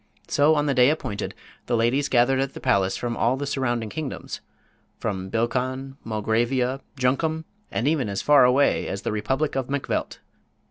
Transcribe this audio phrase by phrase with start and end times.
[0.27, 1.35] So, on the day appointed,
[1.67, 7.87] the ladies gathered at the palace from all the surrounding kingdoms—from Bilkon, Mulgravia, Junkum and
[7.87, 10.17] even as far away as the republic of Macvelt.